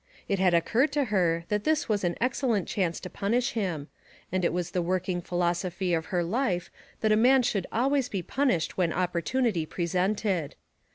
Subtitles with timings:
[0.27, 3.87] It had occurred to her that this was an excellent chance to punish him,
[4.31, 8.23] and it was the working philosophy of her life that a man should always be
[8.23, 10.55] punished when opportunity presented.